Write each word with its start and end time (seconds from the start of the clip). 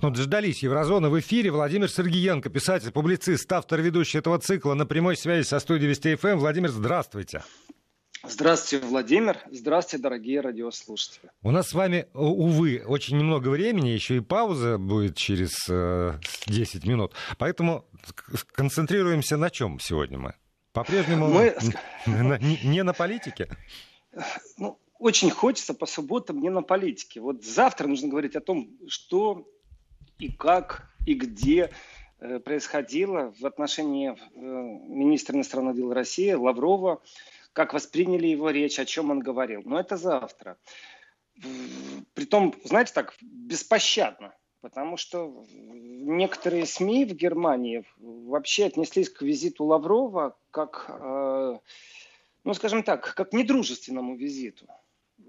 Ну, 0.00 0.10
дождались 0.10 0.62
Еврозона 0.62 1.10
в 1.10 1.18
эфире. 1.20 1.50
Владимир 1.50 1.88
Сергеенко, 1.90 2.50
писатель, 2.50 2.90
публицист, 2.90 3.50
автор, 3.52 3.80
ведущий 3.80 4.18
этого 4.18 4.38
цикла 4.38 4.74
на 4.74 4.84
прямой 4.86 5.16
связи 5.16 5.46
со 5.46 5.60
студией 5.60 5.90
Вести 5.90 6.16
ФМ. 6.16 6.38
Владимир, 6.38 6.70
здравствуйте. 6.70 7.42
Здравствуйте, 8.24 8.86
Владимир. 8.86 9.38
Здравствуйте, 9.50 10.02
дорогие 10.02 10.40
радиослушатели. 10.40 11.30
У 11.42 11.50
нас 11.50 11.70
с 11.70 11.72
вами, 11.72 12.06
увы, 12.14 12.82
очень 12.86 13.18
немного 13.18 13.48
времени, 13.48 13.88
еще 13.88 14.16
и 14.16 14.20
пауза 14.20 14.78
будет 14.78 15.16
через 15.16 15.50
э, 15.68 16.18
10 16.46 16.86
минут. 16.86 17.14
Поэтому 17.38 17.84
концентрируемся 18.52 19.36
на 19.36 19.50
чем 19.50 19.80
сегодня 19.80 20.18
мы? 20.18 20.34
По-прежнему 20.72 21.28
мы... 21.28 21.56
не 22.62 22.82
на 22.82 22.92
политике? 22.92 23.48
Ну, 24.56 24.78
очень 25.02 25.30
хочется 25.30 25.74
по 25.74 25.86
субботам 25.86 26.40
не 26.40 26.48
на 26.48 26.62
политике. 26.62 27.20
Вот 27.20 27.44
завтра 27.44 27.88
нужно 27.88 28.08
говорить 28.08 28.36
о 28.36 28.40
том, 28.40 28.70
что 28.86 29.48
и 30.18 30.30
как, 30.30 30.88
и 31.06 31.14
где 31.14 31.72
э, 32.20 32.38
происходило 32.38 33.34
в 33.40 33.44
отношении 33.44 34.10
э, 34.12 34.16
министра 34.36 35.34
иностранных 35.34 35.74
дел 35.74 35.92
России 35.92 36.32
Лаврова, 36.32 37.02
как 37.52 37.74
восприняли 37.74 38.28
его 38.28 38.50
речь, 38.50 38.78
о 38.78 38.84
чем 38.84 39.10
он 39.10 39.18
говорил. 39.18 39.62
Но 39.64 39.80
это 39.80 39.96
завтра. 39.96 40.56
Притом, 42.14 42.54
знаете, 42.62 42.92
так, 42.94 43.16
беспощадно. 43.20 44.32
Потому 44.60 44.96
что 44.96 45.44
некоторые 45.50 46.66
СМИ 46.66 47.06
в 47.06 47.14
Германии 47.14 47.84
вообще 47.98 48.66
отнеслись 48.66 49.10
к 49.10 49.22
визиту 49.22 49.64
Лаврова 49.64 50.36
как, 50.52 50.86
э, 50.88 51.58
ну, 52.44 52.54
скажем 52.54 52.84
так, 52.84 53.14
как 53.16 53.32
недружественному 53.32 54.14
визиту. 54.14 54.68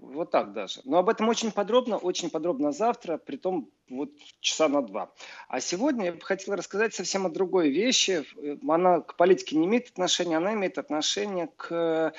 Вот 0.03 0.31
так 0.31 0.51
даже. 0.51 0.81
Но 0.83 0.97
об 0.97 1.07
этом 1.07 1.29
очень 1.29 1.51
подробно, 1.51 1.97
очень 1.97 2.29
подробно 2.29 2.73
завтра, 2.73 3.17
при 3.17 3.37
том 3.37 3.69
вот 3.89 4.09
часа 4.41 4.67
на 4.67 4.81
два. 4.81 5.13
А 5.47 5.61
сегодня 5.61 6.05
я 6.05 6.11
бы 6.11 6.19
хотел 6.19 6.55
рассказать 6.55 6.93
совсем 6.93 7.25
о 7.25 7.29
другой 7.29 7.69
вещи. 7.69 8.25
Она 8.67 8.99
к 8.99 9.15
политике 9.15 9.55
не 9.55 9.65
имеет 9.65 9.87
отношения, 9.87 10.35
она 10.35 10.53
имеет 10.55 10.77
отношение 10.77 11.47
к 11.55 12.13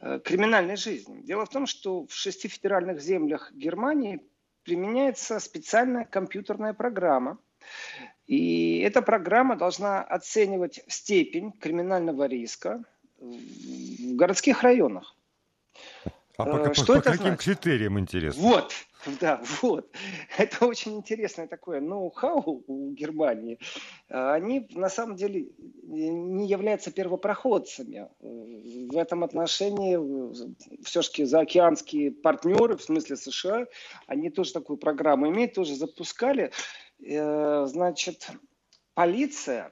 э, 0.00 0.18
криминальной 0.24 0.76
жизни. 0.76 1.20
Дело 1.20 1.46
в 1.46 1.48
том, 1.48 1.66
что 1.66 2.06
в 2.06 2.12
шести 2.12 2.48
федеральных 2.48 3.00
землях 3.00 3.52
Германии 3.52 4.20
применяется 4.64 5.38
специальная 5.38 6.04
компьютерная 6.06 6.74
программа. 6.74 7.38
И 8.26 8.80
эта 8.80 9.00
программа 9.00 9.54
должна 9.54 10.02
оценивать 10.02 10.80
степень 10.88 11.52
криминального 11.52 12.26
риска 12.26 12.82
в 13.20 14.16
городских 14.16 14.62
районах. 14.62 15.14
А 16.38 16.44
по, 16.44 16.56
э, 16.56 16.74
что 16.74 16.86
по, 16.86 16.92
это 16.92 17.02
по 17.02 17.10
каким 17.10 17.26
значит? 17.26 17.44
критериям 17.44 17.98
интересно? 17.98 18.40
Вот, 18.40 18.72
да, 19.20 19.42
вот. 19.60 19.90
Это 20.38 20.66
очень 20.66 20.94
интересное 20.94 21.48
такое 21.48 21.80
ноу-хау 21.80 22.62
у 22.64 22.92
Германии. 22.92 23.58
Они 24.08 24.68
на 24.70 24.88
самом 24.88 25.16
деле 25.16 25.48
не 25.82 26.46
являются 26.46 26.92
первопроходцами. 26.92 28.08
В 28.20 28.96
этом 28.96 29.24
отношении 29.24 29.98
все-таки 30.84 31.24
заокеанские 31.24 32.12
партнеры, 32.12 32.76
в 32.76 32.82
смысле 32.82 33.16
США, 33.16 33.66
они 34.06 34.30
тоже 34.30 34.52
такую 34.52 34.76
программу 34.76 35.28
имеют, 35.28 35.54
тоже 35.54 35.74
запускали. 35.74 36.52
Э, 37.04 37.66
значит, 37.66 38.30
полиция 38.94 39.70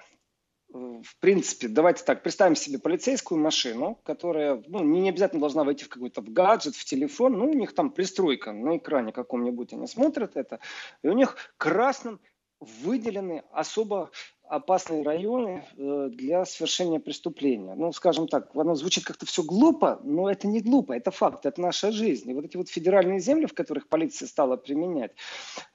в 0.69 1.19
принципе, 1.21 1.69
давайте 1.69 2.05
так, 2.05 2.23
представим 2.23 2.57
себе 2.57 2.79
полицейскую 2.79 3.41
машину, 3.41 4.01
которая 4.05 4.63
ну, 4.67 4.83
не 4.83 5.09
обязательно 5.09 5.41
должна 5.41 5.65
войти 5.65 5.85
в 5.85 5.89
какой-то 5.89 6.21
в 6.21 6.31
гаджет, 6.31 6.75
в 6.75 6.85
телефон, 6.85 7.39
ну, 7.39 7.51
у 7.51 7.55
них 7.55 7.75
там 7.75 7.91
пристройка 7.91 8.53
на 8.53 8.77
экране 8.77 9.13
каком-нибудь, 9.13 9.73
они 9.73 9.87
смотрят 9.87 10.37
это, 10.37 10.61
и 11.03 11.09
у 11.09 11.13
них 11.13 11.37
красным 11.57 12.21
выделены 12.61 13.45
особо 13.53 14.11
опасные 14.49 15.03
районы 15.03 15.65
э, 15.77 16.09
для 16.13 16.45
совершения 16.45 17.01
преступления. 17.01 17.75
Ну, 17.75 17.93
скажем 17.93 18.29
так, 18.29 18.51
оно 18.55 18.75
звучит 18.75 19.05
как-то 19.05 19.27
все 19.27 19.43
глупо, 19.43 20.01
но 20.05 20.31
это 20.31 20.47
не 20.47 20.61
глупо, 20.61 20.93
это 20.93 21.11
факт, 21.11 21.47
это 21.47 21.61
наша 21.61 21.93
жизнь. 21.93 22.31
И 22.31 22.35
вот 22.35 22.45
эти 22.45 22.57
вот 22.57 22.69
федеральные 22.69 23.21
земли, 23.21 23.47
в 23.47 23.55
которых 23.55 23.89
полиция 23.89 24.29
стала 24.29 24.57
применять, 24.57 25.13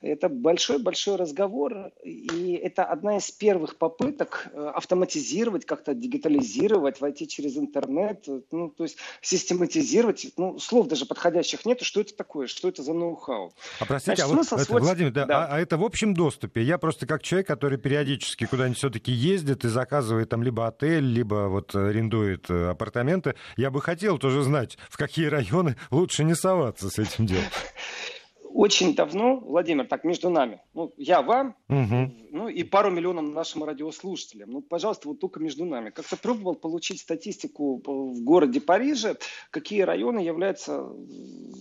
это 0.02 0.30
большой-большой 0.30 1.16
разговор, 1.16 1.92
и 2.04 2.54
это 2.54 2.84
одна 2.84 3.18
из 3.18 3.30
первых 3.32 3.78
попыток 3.78 4.48
э, 4.54 4.72
автоматизировать, 4.76 5.66
как-то 5.66 5.94
дигитализировать, 5.94 7.02
войти 7.02 7.28
через 7.28 7.58
интернет, 7.58 8.26
ну, 8.52 8.70
то 8.70 8.84
есть 8.84 8.98
систематизировать, 9.22 10.28
ну, 10.38 10.60
слов 10.60 10.88
даже 10.88 11.06
подходящих 11.06 11.66
нету, 11.66 11.86
что 11.86 12.02
это 12.02 12.16
такое, 12.16 12.48
что 12.48 12.70
это 12.70 12.84
за 12.84 12.94
ноу-хау. 12.94 13.54
А 13.80 13.86
простите, 13.86 14.26
Значит, 14.26 14.52
а 14.54 14.56
вот 14.56 14.62
это, 14.62 14.80
Владимир, 14.80 15.12
да, 15.12 15.26
да. 15.26 15.46
А, 15.46 15.56
а 15.56 15.60
это 15.60 15.78
в 15.78 15.84
общем 15.84 16.14
доступе? 16.14 16.64
Я 16.64 16.78
просто 16.78 17.06
как 17.06 17.24
человек, 17.24 17.48
который 17.48 17.78
периодически 17.78 18.46
куда 18.46 18.61
куда-нибудь 18.62 18.78
все-таки 18.78 19.12
ездит 19.12 19.66
и 19.66 19.70
заказывает 19.70 20.30
там 20.30 20.44
либо 20.44 20.68
отель, 20.68 21.04
либо 21.04 21.48
вот 21.48 21.74
арендует 21.74 22.48
э, 22.52 22.70
апартаменты, 22.70 23.34
я 23.58 23.72
бы 23.72 23.82
хотел 23.82 24.20
тоже 24.20 24.44
знать, 24.44 24.78
в 24.88 24.98
какие 24.98 25.26
районы 25.26 25.78
лучше 25.90 26.24
не 26.24 26.36
соваться 26.36 26.92
с 26.92 27.00
этим 27.00 27.26
делом 27.26 27.46
очень 28.54 28.96
давно, 28.96 29.38
Владимир, 29.38 29.88
так 29.88 30.04
между 30.04 30.30
нами, 30.30 30.62
ну, 30.74 30.94
я 30.98 31.22
вам, 31.22 31.56
угу. 31.70 32.12
ну 32.32 32.48
и 32.48 32.64
пару 32.64 32.92
миллионам 32.92 33.34
нашим 33.34 33.64
радиослушателям, 33.64 34.52
ну, 34.52 34.62
пожалуйста, 34.62 35.08
вот 35.08 35.20
только 35.20 35.40
между 35.40 35.66
нами. 35.66 35.90
Как-то 35.90 36.18
пробовал 36.18 36.56
получить 36.56 37.00
статистику 37.00 37.82
в 37.86 38.24
городе 38.24 38.62
Париже, 38.62 39.18
какие 39.52 39.82
районы 39.82 40.20
являются 40.20 40.88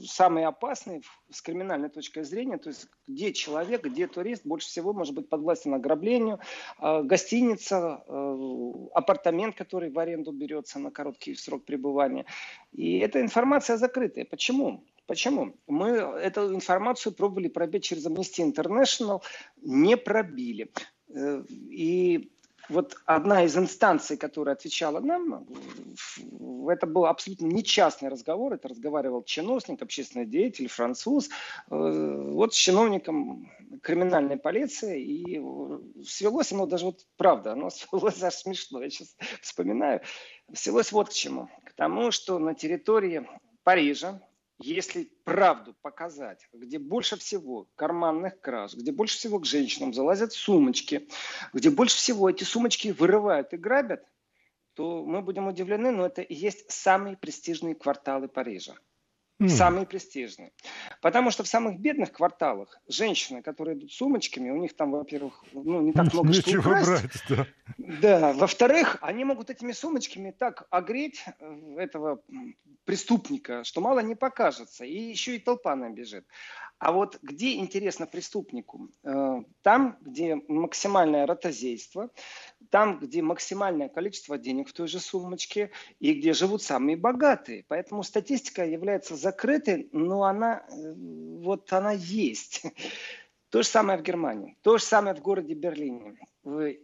самые 0.04 0.46
опасные 0.46 1.02
с 1.30 1.40
криминальной 1.42 1.88
точки 1.88 2.22
зрения, 2.22 2.58
то 2.58 2.68
есть 2.68 2.88
где 3.06 3.32
человек, 3.32 3.84
где 3.84 4.06
турист 4.06 4.44
больше 4.44 4.68
всего 4.68 4.92
может 4.92 5.14
быть 5.14 5.28
подвластен 5.28 5.74
ограблению, 5.74 6.40
а, 6.78 7.02
гостиница, 7.02 8.02
а, 8.06 8.88
апартамент, 8.94 9.56
который 9.56 9.90
в 9.90 9.98
аренду 9.98 10.32
берется 10.32 10.78
на 10.78 10.90
короткий 10.90 11.34
срок 11.34 11.64
пребывания. 11.64 12.26
И 12.72 12.98
эта 12.98 13.20
информация 13.20 13.76
закрытая. 13.76 14.24
Почему? 14.24 14.84
Почему? 15.10 15.56
Мы 15.66 15.88
эту 15.88 16.54
информацию 16.54 17.12
пробовали 17.12 17.48
пробить 17.48 17.82
через 17.82 18.06
Amnesty 18.06 18.48
International, 18.48 19.20
не 19.60 19.96
пробили. 19.96 20.70
Э, 21.12 21.42
и 21.48 22.30
вот 22.68 22.96
одна 23.06 23.42
из 23.42 23.56
инстанций, 23.58 24.16
которая 24.16 24.54
отвечала 24.54 25.00
нам, 25.00 25.48
это 26.68 26.86
был 26.86 27.06
абсолютно 27.06 27.46
не 27.46 27.64
частный 27.64 28.08
разговор, 28.08 28.52
это 28.52 28.68
разговаривал 28.68 29.24
чиновник, 29.24 29.82
общественный 29.82 30.26
деятель, 30.26 30.68
француз, 30.68 31.28
э, 31.28 31.30
вот 31.74 32.54
с 32.54 32.56
чиновником 32.56 33.50
криминальной 33.82 34.36
полиции, 34.36 35.02
и 35.02 36.04
свелось 36.04 36.52
оно 36.52 36.66
даже 36.66 36.84
вот 36.84 37.00
правда, 37.16 37.54
оно 37.54 37.70
свелось 37.70 38.22
аж 38.22 38.34
смешно, 38.34 38.80
я 38.80 38.90
сейчас 38.90 39.16
вспоминаю, 39.42 40.02
свелось 40.54 40.92
вот 40.92 41.08
к 41.08 41.12
чему, 41.12 41.48
к 41.64 41.72
тому, 41.72 42.12
что 42.12 42.38
на 42.38 42.54
территории 42.54 43.26
Парижа, 43.64 44.22
если 44.62 45.10
правду 45.24 45.74
показать, 45.80 46.46
где 46.52 46.78
больше 46.78 47.16
всего 47.16 47.68
карманных 47.76 48.40
краж, 48.40 48.74
где 48.74 48.92
больше 48.92 49.16
всего 49.16 49.38
к 49.38 49.46
женщинам 49.46 49.94
залазят 49.94 50.32
сумочки, 50.32 51.08
где 51.52 51.70
больше 51.70 51.96
всего 51.96 52.28
эти 52.28 52.44
сумочки 52.44 52.88
вырывают 52.88 53.52
и 53.52 53.56
грабят, 53.56 54.04
то 54.74 55.04
мы 55.04 55.22
будем 55.22 55.48
удивлены, 55.48 55.90
но 55.90 56.06
это 56.06 56.22
и 56.22 56.34
есть 56.34 56.70
самые 56.70 57.16
престижные 57.16 57.74
кварталы 57.74 58.28
Парижа. 58.28 58.74
Mm. 59.40 59.48
Самые 59.48 59.86
престижные. 59.86 60.52
Потому 61.00 61.30
что 61.30 61.44
в 61.44 61.48
самых 61.48 61.80
бедных 61.80 62.12
кварталах 62.12 62.78
женщины, 62.88 63.40
которые 63.40 63.78
идут 63.78 63.90
сумочками, 63.90 64.50
у 64.50 64.56
них 64.56 64.76
там, 64.76 64.90
во-первых, 64.90 65.42
ну, 65.52 65.80
не 65.80 65.92
так 65.92 66.12
много 66.12 66.28
Нечего 66.28 66.60
что 66.60 66.70
украсть. 66.70 67.02
брать, 67.02 67.24
да. 67.28 67.46
Да. 67.78 68.32
Во-вторых, 68.34 68.98
они 69.00 69.24
могут 69.24 69.48
этими 69.48 69.72
сумочками 69.72 70.30
так 70.30 70.66
огреть 70.70 71.24
э, 71.38 71.76
этого 71.78 72.20
преступника, 72.84 73.64
что 73.64 73.80
мало 73.80 74.00
не 74.00 74.14
покажется. 74.14 74.84
И 74.84 74.98
еще 74.98 75.36
и 75.36 75.38
толпа 75.38 75.74
набежит. 75.74 76.26
А 76.80 76.92
вот 76.92 77.18
где 77.22 77.56
интересно 77.56 78.06
преступнику? 78.06 78.88
Э, 79.04 79.42
там, 79.60 79.98
где 80.00 80.36
максимальное 80.48 81.26
ротозейство, 81.26 82.10
там, 82.70 82.98
где 82.98 83.20
максимальное 83.20 83.90
количество 83.90 84.38
денег 84.38 84.70
в 84.70 84.72
той 84.72 84.88
же 84.88 84.98
сумочке 84.98 85.70
и 85.98 86.14
где 86.14 86.32
живут 86.32 86.62
самые 86.62 86.96
богатые. 86.96 87.66
Поэтому 87.68 88.02
статистика 88.02 88.64
является 88.64 89.14
закрытой, 89.30 89.88
но 89.92 90.24
она, 90.24 90.62
э, 90.68 90.94
вот 91.42 91.72
она 91.72 91.92
есть. 91.92 92.62
То 93.50 93.62
же 93.62 93.68
самое 93.68 93.98
в 93.98 94.02
Германии, 94.02 94.56
то 94.62 94.78
же 94.78 94.84
самое 94.84 95.16
в 95.16 95.22
городе 95.22 95.54
Берлине. 95.54 96.16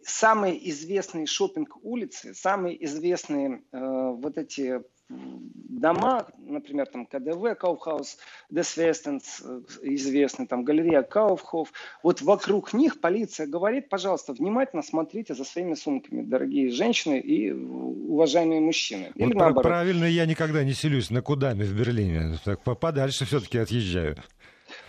Самые 0.02 0.68
известные 0.70 1.26
шопинг 1.26 1.76
улицы, 1.82 2.34
самые 2.34 2.84
известные 2.84 3.62
э, 3.70 3.78
вот 4.22 4.36
эти 4.36 4.82
дома, 5.08 6.26
например, 6.38 6.86
там 6.86 7.06
KaDeWe, 7.06 7.54
Kaufhaus 7.58 8.18
des 8.50 8.75
Westens, 8.75 9.42
э, 9.44 9.60
известный, 9.82 10.46
там 10.46 10.64
Galeria 10.64 11.02
Kaufhof, 11.02 11.72
вот 12.02 12.22
вокруг 12.22 12.72
них 12.72 13.00
полиция 13.00 13.46
говорит, 13.46 13.88
пожалуйста, 13.88 14.32
внимательно 14.32 14.82
смотрите 14.82 15.34
за 15.34 15.44
своими 15.44 15.74
сумками, 15.74 16.22
дорогие 16.22 16.70
женщины 16.70 17.20
и 17.20 17.52
уважаемые 17.52 18.60
мужчины. 18.60 19.12
Или 19.14 19.26
вот 19.26 19.34
наоборот. 19.34 19.62
Правильно, 19.64 20.04
я 20.04 20.26
никогда 20.26 20.64
не 20.64 20.72
селюсь 20.72 21.10
на 21.10 21.22
Кудаме 21.22 21.64
в 21.64 21.76
Берлине, 21.76 22.38
так 22.44 22.62
подальше 22.62 23.24
все-таки 23.24 23.58
отъезжаю. 23.58 24.16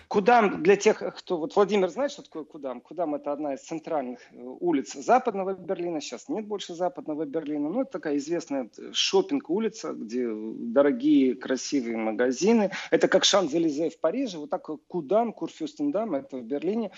Кудам, 0.07 0.63
для 0.63 0.77
тех, 0.77 1.03
кто... 1.17 1.37
Вот 1.37 1.55
Владимир 1.55 1.89
знает, 1.89 2.11
что 2.11 2.21
такое 2.21 2.45
Кудам? 2.45 2.79
Кудам– 2.79 3.15
это 3.15 3.33
одна 3.33 3.55
из 3.55 3.61
центральных 3.61 4.19
э, 4.31 4.37
улиц 4.41 4.93
западного 4.93 5.53
Берлина. 5.53 5.99
Сейчас 5.99 6.29
нет 6.29 6.45
больше 6.45 6.75
западного 6.75 7.25
Берлина. 7.25 7.69
Но 7.69 7.81
это 7.81 7.91
такая 7.91 8.17
известная 8.17 8.69
шопинг 8.93 9.49
улица 9.49 9.93
где 9.93 10.27
дорогие, 10.29 11.35
красивые 11.35 11.97
магазины. 11.97 12.71
Это 12.89 13.09
как 13.09 13.25
Шан-Зелизе 13.25 13.89
в 13.89 13.99
Париже. 13.99 14.37
Вот 14.37 14.49
так 14.49 14.69
Кудам, 14.87 15.33
Курфюстендам– 15.33 16.15
это 16.15 16.37
в 16.37 16.43
Берлине. 16.43 16.91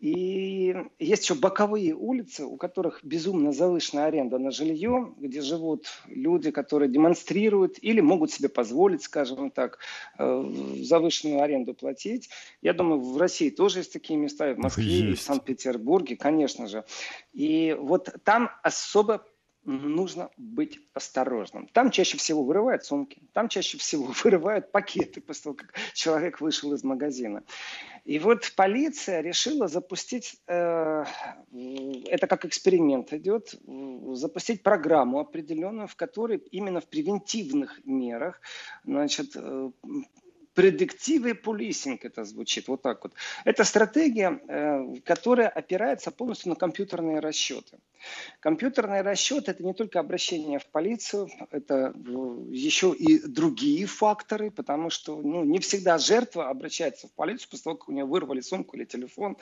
И 0.00 0.76
есть 1.00 1.24
еще 1.24 1.34
боковые 1.34 1.92
улицы, 1.92 2.44
у 2.44 2.56
которых 2.56 3.00
безумно 3.02 3.52
завышенная 3.52 4.06
аренда 4.06 4.38
на 4.38 4.52
жилье, 4.52 5.12
где 5.18 5.40
живут 5.40 5.86
люди, 6.06 6.52
которые 6.52 6.88
демонстрируют 6.88 7.78
или 7.82 8.00
могут 8.00 8.30
себе 8.30 8.48
позволить, 8.48 9.02
скажем 9.02 9.50
так, 9.50 9.78
э, 10.18 10.74
завышенную 10.82 11.42
аренду 11.42 11.74
платить. 11.74 12.30
Я 12.62 12.74
думаю, 12.74 13.00
в 13.00 13.16
России 13.18 13.50
тоже 13.50 13.80
есть 13.80 13.92
такие 13.92 14.16
места, 14.16 14.50
и 14.50 14.54
в 14.54 14.58
Москве, 14.58 14.84
есть. 14.84 15.04
и 15.04 15.14
в 15.14 15.20
Санкт-Петербурге, 15.20 16.16
конечно 16.16 16.68
же. 16.68 16.84
И 17.32 17.76
вот 17.76 18.08
там 18.22 18.50
особо 18.62 19.24
нужно 19.68 20.30
быть 20.36 20.80
осторожным. 20.94 21.68
Там 21.68 21.90
чаще 21.90 22.16
всего 22.16 22.42
вырывают 22.42 22.84
сумки, 22.84 23.20
там 23.32 23.48
чаще 23.48 23.76
всего 23.78 24.12
вырывают 24.24 24.72
пакеты 24.72 25.20
после 25.20 25.42
того, 25.44 25.54
как 25.56 25.74
человек 25.94 26.40
вышел 26.40 26.72
из 26.72 26.82
магазина. 26.82 27.44
И 28.04 28.18
вот 28.18 28.52
полиция 28.56 29.20
решила 29.20 29.68
запустить, 29.68 30.40
э, 30.46 31.04
это 32.06 32.26
как 32.26 32.46
эксперимент 32.46 33.12
идет, 33.12 33.54
запустить 34.12 34.62
программу 34.62 35.20
определенную, 35.20 35.88
в 35.88 35.96
которой 35.96 36.38
именно 36.50 36.80
в 36.80 36.88
превентивных 36.88 37.80
мерах 37.84 38.40
значит, 38.84 39.36
Предиктивный 40.58 41.36
полисинг 41.36 42.04
это 42.04 42.24
звучит 42.24 42.66
вот 42.66 42.82
так 42.82 43.04
вот. 43.04 43.12
Это 43.44 43.62
стратегия, 43.62 44.40
э, 44.48 44.96
которая 45.04 45.48
опирается 45.48 46.10
полностью 46.10 46.48
на 46.48 46.56
компьютерные 46.56 47.20
расчеты. 47.20 47.78
Компьютерные 48.40 49.02
расчеты– 49.02 49.50
это 49.52 49.62
не 49.62 49.72
только 49.72 50.00
обращение 50.00 50.58
в 50.58 50.66
полицию, 50.66 51.30
это 51.52 51.94
э, 51.94 52.00
еще 52.50 52.92
и 52.92 53.24
другие 53.24 53.86
факторы, 53.86 54.50
потому 54.50 54.90
что 54.90 55.22
ну, 55.22 55.44
не 55.44 55.60
всегда 55.60 55.96
жертва 55.96 56.48
обращается 56.48 57.06
в 57.06 57.12
полицию 57.12 57.50
после 57.50 57.62
того, 57.62 57.76
как 57.76 57.88
у 57.88 57.92
нее 57.92 58.04
вырвали 58.04 58.40
сумку 58.40 58.76
или 58.76 58.84
телефон. 58.84 59.36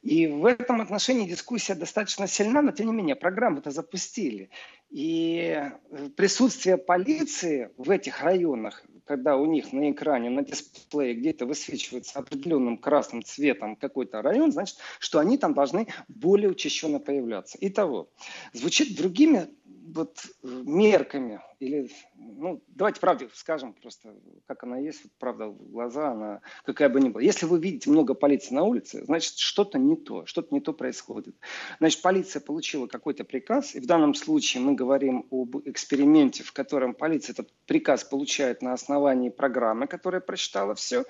И 0.00 0.26
в 0.26 0.46
этом 0.46 0.80
отношении 0.80 1.28
дискуссия 1.28 1.74
достаточно 1.74 2.26
сильна, 2.26 2.62
но 2.62 2.72
тем 2.72 2.86
не 2.86 2.92
менее 2.94 3.16
программу-то 3.16 3.70
запустили. 3.70 4.48
И 4.88 5.70
э, 5.90 6.08
присутствие 6.16 6.78
полиции 6.78 7.70
в 7.76 7.90
этих 7.90 8.22
районах 8.22 8.82
когда 9.06 9.36
у 9.36 9.46
них 9.46 9.72
на 9.72 9.90
экране, 9.90 10.30
на 10.30 10.42
дисплее 10.42 11.14
где-то 11.14 11.46
высвечивается 11.46 12.18
определенным 12.18 12.76
красным 12.76 13.22
цветом 13.22 13.76
какой-то 13.76 14.20
район, 14.20 14.52
значит, 14.52 14.76
что 14.98 15.20
они 15.20 15.38
там 15.38 15.54
должны 15.54 15.86
более 16.08 16.50
учащенно 16.50 16.98
появляться. 16.98 17.56
Итого, 17.60 18.08
звучит 18.52 18.96
другими 18.96 19.48
вот 19.94 20.18
мерками, 20.42 21.40
или, 21.58 21.90
ну, 22.16 22.62
давайте 22.68 23.00
правде 23.00 23.28
скажем 23.34 23.72
просто, 23.72 24.14
как 24.46 24.64
она 24.64 24.78
есть, 24.78 25.04
вот, 25.04 25.12
правда, 25.18 25.48
глаза, 25.48 26.12
она 26.12 26.40
какая 26.64 26.88
бы 26.88 27.00
ни 27.00 27.08
была. 27.08 27.22
Если 27.22 27.46
вы 27.46 27.58
видите 27.58 27.90
много 27.90 28.14
полиции 28.14 28.54
на 28.54 28.62
улице, 28.64 29.04
значит, 29.04 29.38
что-то 29.38 29.78
не 29.78 29.96
то, 29.96 30.26
что-то 30.26 30.54
не 30.54 30.60
то 30.60 30.72
происходит. 30.72 31.36
Значит, 31.78 32.02
полиция 32.02 32.40
получила 32.40 32.86
какой-то 32.86 33.24
приказ, 33.24 33.74
и 33.74 33.80
в 33.80 33.86
данном 33.86 34.14
случае 34.14 34.62
мы 34.62 34.74
говорим 34.74 35.26
об 35.30 35.56
эксперименте, 35.64 36.42
в 36.42 36.52
котором 36.52 36.94
полиция 36.94 37.32
этот 37.32 37.52
приказ 37.66 38.04
получает 38.04 38.62
на 38.62 38.72
основании 38.72 39.30
программы, 39.30 39.86
которая 39.86 40.20
прочитала 40.20 40.74
все. 40.74 41.04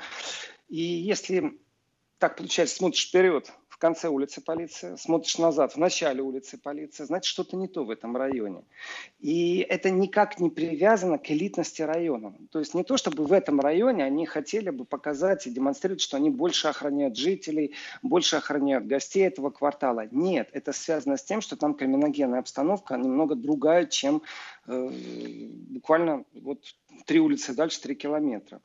И 0.69 0.81
если 0.81 1.59
так 2.19 2.37
получается, 2.37 2.77
смотришь 2.77 3.09
вперед, 3.09 3.53
в 3.77 3.79
конце 3.79 4.09
улицы 4.09 4.41
полиция, 4.41 4.97
смотришь 4.97 5.37
назад, 5.37 5.75
в 5.75 5.77
начале 5.77 6.23
улицы 6.23 6.57
полиция, 6.57 7.05
значит, 7.05 7.27
что-то 7.27 7.59
не 7.59 7.69
то 7.69 7.85
в 7.85 7.91
этом 7.91 8.17
районе. 8.17 8.65
И 9.21 9.59
это 9.59 9.91
никак 9.91 10.41
не 10.41 10.49
привязано 10.49 11.19
к 11.19 11.31
элитности 11.31 11.83
района. 11.83 12.35
То 12.51 12.59
есть 12.59 12.73
не 12.73 12.85
то, 12.85 12.97
чтобы 12.97 13.27
в 13.27 13.33
этом 13.35 13.61
районе 13.61 14.03
они 14.03 14.25
хотели 14.25 14.71
бы 14.71 14.87
показать 14.87 15.47
и 15.47 15.51
демонстрировать, 15.51 16.01
что 16.01 16.17
они 16.17 16.31
больше 16.31 16.69
охраняют 16.69 17.19
жителей, 17.19 17.75
больше 18.03 18.37
охраняют 18.37 18.87
гостей 18.87 19.27
этого 19.27 19.51
квартала. 19.51 20.09
Нет, 20.11 20.49
это 20.53 20.73
связано 20.73 21.19
с 21.19 21.25
тем, 21.25 21.43
что 21.43 21.57
там 21.57 21.75
криминогенная 21.75 22.39
обстановка 22.39 22.97
немного 22.97 23.35
другая, 23.35 23.85
чем 23.85 24.23
э, 24.67 24.89
буквально 25.69 26.25
вот 26.33 26.61
три 27.05 27.21
улицы 27.21 27.55
дальше, 27.55 27.81
три 27.81 27.95
километра. 27.95 28.61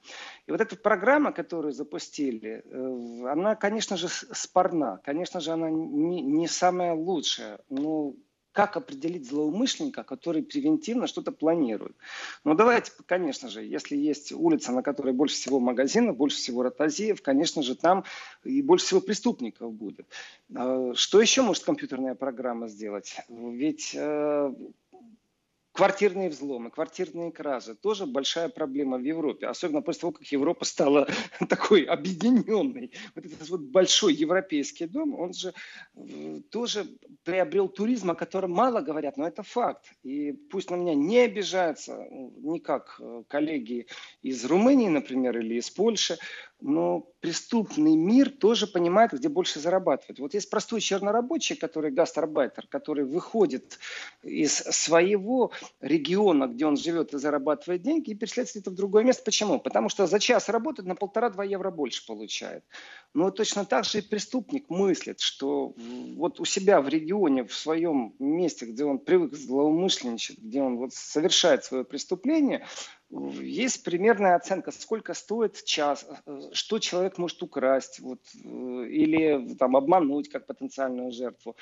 И 0.47 0.51
вот 0.51 0.61
эта 0.61 0.75
программа, 0.75 1.31
которую 1.31 1.73
запустили, 1.73 2.63
э, 2.65 3.27
она, 3.27 3.55
конечно 3.55 3.97
же, 3.97 4.07
спорна. 4.07 4.99
Конечно 5.03 5.39
же, 5.39 5.51
она 5.51 5.69
не, 5.69 6.21
не 6.21 6.47
самая 6.47 6.93
лучшая. 6.93 7.59
Но 7.69 8.13
как 8.51 8.75
определить 8.75 9.27
злоумышленника, 9.27 10.03
который 10.03 10.43
превентивно 10.43 11.07
что-то 11.07 11.31
планирует. 11.31 11.95
Ну, 12.43 12.53
давайте, 12.53 12.91
конечно 13.05 13.49
же, 13.49 13.63
если 13.63 13.95
есть 13.95 14.31
улица, 14.31 14.71
на 14.71 14.83
которой 14.83 15.13
больше 15.13 15.35
всего 15.35 15.59
магазинов, 15.59 16.17
больше 16.17 16.37
всего 16.37 16.63
ротозеев, 16.63 17.21
конечно 17.21 17.63
же, 17.63 17.75
там 17.75 18.03
и 18.43 18.61
больше 18.61 18.85
всего 18.85 19.01
преступников 19.01 19.73
будет. 19.73 20.07
А, 20.53 20.93
что 20.95 21.21
еще 21.21 21.41
может 21.41 21.63
компьютерная 21.63 22.15
программа 22.15 22.67
сделать? 22.67 23.15
Ведь 23.29 23.91
э, 23.95 24.53
Квартирные 25.81 26.29
взломы, 26.29 26.69
квартирные 26.69 27.31
кражи– 27.31 27.73
тоже 27.81 28.05
большая 28.05 28.49
проблема 28.49 28.99
в 28.99 29.01
Европе. 29.01 29.47
Особенно 29.47 29.81
после 29.81 30.01
того, 30.01 30.13
как 30.13 30.27
Европа 30.27 30.63
стала 30.63 31.07
такой 31.49 31.85
объединенной. 31.85 32.91
Вот 33.15 33.25
этот 33.25 33.49
вот 33.49 33.61
большой 33.61 34.13
европейский 34.13 34.85
дом, 34.85 35.19
он 35.19 35.33
же 35.33 35.55
э, 35.95 36.41
тоже 36.51 36.85
приобрел 37.23 37.67
туризм, 37.67 38.11
о 38.11 38.15
котором 38.15 38.51
мало 38.51 38.81
говорят, 38.81 39.17
но 39.17 39.27
это 39.27 39.41
факт. 39.41 39.85
И 40.03 40.33
пусть 40.51 40.69
на 40.69 40.75
меня 40.75 40.93
не 40.93 41.17
обижаются 41.17 41.97
никак 42.11 42.97
э, 42.99 43.23
коллеги 43.27 43.87
из 44.21 44.45
Румынии, 44.45 44.87
например, 44.87 45.39
или 45.39 45.55
из 45.55 45.71
Польши, 45.71 46.19
но 46.61 47.07
преступный 47.19 47.95
мир 47.95 48.29
тоже 48.29 48.67
понимает, 48.67 49.11
где 49.13 49.29
больше 49.29 49.59
зарабатывать. 49.59 50.19
Вот 50.19 50.33
есть 50.33 50.49
простой 50.49 50.79
чернорабочий, 50.79 51.55
который 51.55 51.91
гастарбайтер, 51.91 52.67
который 52.67 53.03
выходит 53.03 53.79
из 54.23 54.53
своего 54.53 55.51
региона, 55.81 56.47
где 56.47 56.65
он 56.65 56.77
живет 56.77 57.13
и 57.13 57.17
зарабатывает 57.17 57.81
деньги, 57.81 58.11
и 58.11 58.15
переселяется 58.15 58.59
где-то 58.59 58.71
в 58.71 58.75
другое 58.75 59.03
место. 59.03 59.23
Почему? 59.23 59.59
Потому 59.59 59.89
что 59.89 60.05
за 60.07 60.19
час 60.19 60.49
работает 60.49 60.87
на 60.87 60.95
полтора-два 60.95 61.43
евро 61.43 61.71
больше 61.71 62.05
получает. 62.05 62.63
Но 63.13 63.31
точно 63.31 63.65
так 63.65 63.83
же 63.85 63.99
и 63.99 64.01
преступник 64.01 64.69
мыслит, 64.69 65.19
что 65.19 65.73
вот 66.15 66.39
у 66.39 66.45
себя 66.45 66.81
в 66.81 66.87
регионе, 66.87 67.43
в 67.43 67.53
своем 67.53 68.13
месте, 68.19 68.65
где 68.65 68.85
он 68.85 68.99
привык 68.99 69.33
злоумышленничать, 69.33 70.37
где 70.37 70.61
он 70.61 70.77
вот 70.77 70.93
совершает 70.93 71.63
свое 71.63 71.83
преступление, 71.83 72.65
есть 73.11 73.83
примерная 73.83 74.35
оценка, 74.35 74.71
сколько 74.71 75.13
стоит 75.13 75.63
час, 75.63 76.05
что 76.53 76.79
человек 76.79 77.17
может 77.17 77.43
украсть 77.43 77.99
вот, 77.99 78.19
э, 78.35 78.47
или 78.47 79.55
там, 79.55 79.75
обмануть 79.75 80.29
как 80.29 80.45
потенциальную 80.45 81.11
жертву. 81.11 81.55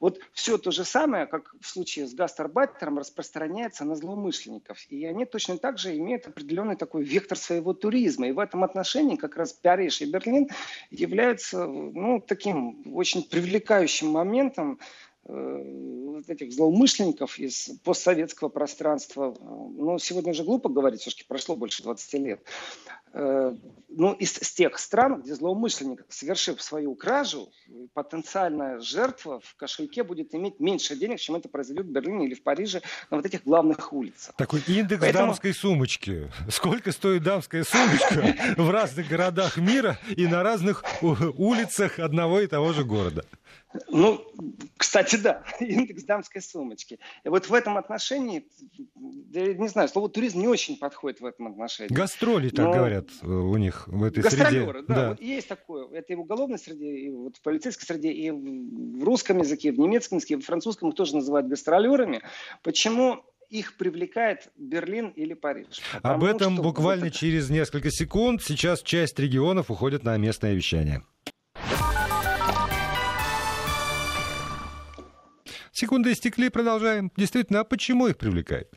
Вот 0.00 0.18
все 0.32 0.56
то 0.56 0.70
же 0.70 0.84
самое, 0.84 1.26
как 1.26 1.54
в 1.60 1.66
случае 1.66 2.06
с 2.06 2.14
гастарбайтером, 2.14 2.98
распространяется 2.98 3.84
на 3.84 3.96
злоумышленников. 3.96 4.78
И 4.88 5.04
они 5.04 5.26
точно 5.26 5.58
так 5.58 5.78
же 5.78 5.96
имеют 5.96 6.26
определенный 6.26 6.76
такой 6.76 7.04
вектор 7.04 7.36
своего 7.36 7.74
туризма. 7.74 8.28
И 8.28 8.32
в 8.32 8.38
этом 8.38 8.64
отношении 8.64 9.16
как 9.16 9.36
раз 9.36 9.52
Париж 9.52 10.00
и 10.00 10.06
Берлин 10.06 10.48
являются 10.90 11.66
ну, 11.66 12.20
таким 12.20 12.96
очень 12.96 13.22
привлекающим 13.22 14.08
моментом 14.08 14.78
вот 15.26 16.28
этих 16.28 16.52
злоумышленников 16.52 17.38
из 17.38 17.70
постсоветского 17.82 18.48
пространства. 18.48 19.34
Ну, 19.40 19.98
сегодня 19.98 20.32
уже 20.32 20.44
глупо 20.44 20.68
говорить, 20.68 21.00
все-таки 21.00 21.24
прошло 21.24 21.56
больше 21.56 21.82
20 21.82 22.14
лет. 22.14 22.42
Э, 23.12 23.54
ну, 23.88 24.12
из, 24.14 24.38
из 24.38 24.52
тех 24.52 24.78
стран, 24.78 25.22
где 25.22 25.34
злоумышленник, 25.34 26.04
совершив 26.08 26.60
свою 26.60 26.94
кражу, 26.94 27.48
потенциальная 27.92 28.80
жертва 28.80 29.40
в 29.40 29.54
кошельке 29.56 30.02
будет 30.02 30.34
иметь 30.34 30.58
меньше 30.60 30.96
денег, 30.96 31.20
чем 31.20 31.36
это 31.36 31.48
произойдет 31.48 31.86
в 31.86 31.90
Берлине 31.90 32.26
или 32.26 32.34
в 32.34 32.42
Париже 32.42 32.82
на 33.10 33.18
вот 33.18 33.26
этих 33.26 33.44
главных 33.44 33.92
улицах. 33.92 34.34
Такой 34.36 34.62
индекс 34.66 35.00
Поэтому... 35.00 35.28
дамской 35.28 35.54
сумочки. 35.54 36.30
Сколько 36.50 36.92
стоит 36.92 37.22
дамская 37.22 37.64
сумочка 37.64 38.34
в 38.60 38.70
разных 38.70 39.08
городах 39.08 39.56
мира 39.56 39.98
и 40.16 40.26
на 40.26 40.42
разных 40.42 40.84
улицах 41.00 41.98
одного 41.98 42.40
и 42.40 42.46
того 42.46 42.72
же 42.72 42.84
города? 42.84 43.24
Ну, 43.88 44.24
кстати, 44.94 45.16
да, 45.16 45.42
индекс 45.60 46.04
дамской 46.04 46.40
сумочки. 46.40 47.00
И 47.24 47.28
вот 47.28 47.48
в 47.48 47.54
этом 47.54 47.76
отношении, 47.76 48.46
я 49.32 49.54
не 49.54 49.66
знаю, 49.66 49.88
слово 49.88 50.08
туризм 50.08 50.38
не 50.38 50.46
очень 50.46 50.76
подходит 50.76 51.20
в 51.20 51.26
этом 51.26 51.48
отношении. 51.48 51.92
Гастроли, 51.92 52.50
так 52.50 52.66
Но... 52.66 52.72
говорят 52.72 53.08
э, 53.22 53.26
у 53.26 53.56
них 53.56 53.88
в 53.88 54.04
этой 54.04 54.22
Гастролеры, 54.22 54.80
среде. 54.80 54.86
да, 54.86 54.94
да. 54.94 55.08
Вот 55.10 55.20
есть 55.20 55.48
такое. 55.48 55.88
Это 55.88 56.12
и 56.12 56.16
в 56.16 56.20
уголовной 56.20 56.60
среде, 56.60 56.96
и 56.96 57.10
вот 57.10 57.36
в 57.36 57.42
полицейской 57.42 57.84
среде, 57.84 58.12
и 58.12 58.30
в 58.30 59.02
русском 59.02 59.38
языке, 59.38 59.68
и 59.68 59.70
в 59.72 59.78
немецком 59.80 60.18
языке, 60.18 60.34
и 60.34 60.36
в 60.36 60.46
французском 60.46 60.90
их 60.90 60.94
тоже 60.94 61.16
называют 61.16 61.48
гастролерами. 61.48 62.22
Почему 62.62 63.24
их 63.50 63.76
привлекает 63.76 64.48
Берлин 64.56 65.08
или 65.10 65.34
Париж. 65.34 65.80
Об 66.02 66.24
этом 66.24 66.56
буквально 66.56 67.06
вот 67.06 67.10
это... 67.10 67.18
через 67.18 67.50
несколько 67.50 67.90
секунд. 67.90 68.42
Сейчас 68.42 68.82
часть 68.82 69.18
регионов 69.18 69.70
уходит 69.70 70.04
на 70.04 70.16
местное 70.16 70.54
вещание. 70.54 71.02
Секунды 75.84 76.12
истекли, 76.12 76.48
продолжаем. 76.48 77.12
Действительно, 77.14 77.60
а 77.60 77.64
почему 77.64 78.06
их 78.06 78.16
привлекает? 78.16 78.72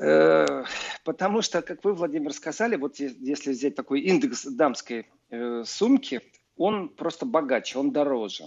Э, 0.00 0.62
потому 1.02 1.42
что, 1.42 1.60
как 1.60 1.82
вы, 1.82 1.92
Владимир, 1.92 2.32
сказали, 2.32 2.76
вот 2.76 3.00
если 3.00 3.50
взять 3.50 3.74
такой 3.74 4.02
индекс 4.02 4.44
дамской 4.44 5.08
э, 5.30 5.64
сумки, 5.66 6.20
он 6.56 6.88
просто 6.90 7.26
богаче, 7.26 7.80
он 7.80 7.90
дороже. 7.90 8.44